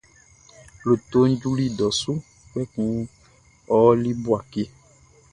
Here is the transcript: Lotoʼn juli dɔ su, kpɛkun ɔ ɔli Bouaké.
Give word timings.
Lotoʼn 0.87 1.31
juli 1.41 1.65
dɔ 1.77 1.87
su, 1.99 2.13
kpɛkun 2.49 2.93
ɔ 3.75 3.77
ɔli 3.89 4.11
Bouaké. 4.23 4.63